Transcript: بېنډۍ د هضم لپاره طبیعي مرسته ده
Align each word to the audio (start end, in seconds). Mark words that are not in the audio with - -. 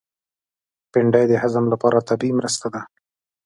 بېنډۍ 0.91 1.25
د 1.29 1.33
هضم 1.43 1.65
لپاره 1.73 2.05
طبیعي 2.09 2.33
مرسته 2.39 2.67
ده 2.73 2.81